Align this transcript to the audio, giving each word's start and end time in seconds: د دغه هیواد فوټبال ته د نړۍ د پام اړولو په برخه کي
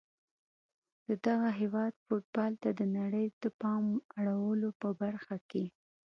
د 1.07 1.09
دغه 1.25 1.49
هیواد 1.59 1.93
فوټبال 2.05 2.51
ته 2.63 2.69
د 2.79 2.81
نړۍ 2.97 3.25
د 3.43 3.45
پام 3.61 3.85
اړولو 4.19 4.69
په 4.81 4.89
برخه 5.01 5.35
کي 5.49 5.65